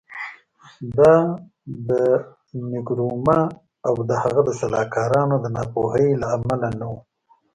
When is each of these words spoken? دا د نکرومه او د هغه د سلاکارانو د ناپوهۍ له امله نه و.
دا 0.97 1.13
د 1.87 1.89
نکرومه 2.73 3.39
او 3.87 3.95
د 4.09 4.11
هغه 4.23 4.41
د 4.45 4.49
سلاکارانو 4.59 5.35
د 5.41 5.45
ناپوهۍ 5.55 6.07
له 6.21 6.27
امله 6.37 6.69
نه 6.79 6.85
و. 6.91 6.93